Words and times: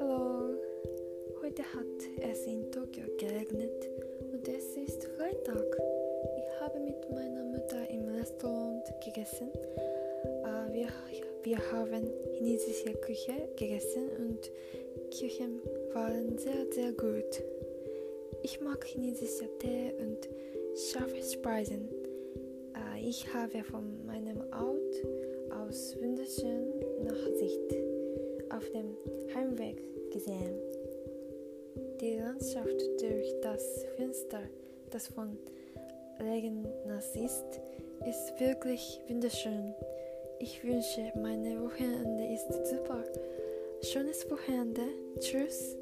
Hallo, 0.00 0.56
heute 1.40 1.62
hat 1.62 1.86
es 2.20 2.44
in 2.44 2.72
Tokio 2.72 3.04
geregnet 3.16 3.88
und 4.32 4.48
es 4.48 4.76
ist 4.76 5.04
Freitag. 5.16 5.78
Ich 6.38 6.60
habe 6.60 6.80
mit 6.80 7.08
meiner 7.08 7.44
Mutter 7.44 7.88
im 7.88 8.08
Restaurant 8.16 8.82
gegessen. 9.04 9.52
Äh, 10.24 10.72
wir, 10.72 10.88
wir 11.44 11.58
haben 11.70 12.10
chinesische 12.32 12.94
Küche 12.94 13.48
gegessen 13.56 14.10
und 14.18 14.50
Küchen 15.16 15.60
waren 15.92 16.36
sehr, 16.36 16.66
sehr 16.72 16.90
gut. 16.90 17.44
Ich 18.42 18.60
mag 18.60 18.84
chinesische 18.84 19.48
Tee 19.60 19.94
und 20.00 20.28
scharfe 20.74 21.22
Speisen. 21.22 21.88
Äh, 22.74 23.08
ich 23.08 23.32
habe 23.32 23.62
von 23.64 24.04
meinem 24.06 24.42
Nachsicht 27.44 27.74
auf 28.50 28.70
dem 28.70 28.96
Heimweg 29.34 29.82
gesehen. 30.10 30.54
Die 32.00 32.16
Landschaft 32.16 32.80
durch 33.00 33.40
das 33.42 33.84
Fenster, 33.96 34.40
das 34.90 35.08
von 35.08 35.36
Regen 36.20 36.66
nass 36.86 37.14
ist, 37.16 37.60
ist 38.06 38.40
wirklich 38.40 39.00
wunderschön. 39.08 39.74
Ich 40.38 40.62
wünsche, 40.64 41.12
meine 41.16 41.60
Wochenende 41.62 42.24
ist 42.32 42.52
super. 42.68 43.04
Schönes 43.82 44.30
Wochenende. 44.30 44.82
Tschüss. 45.20 45.76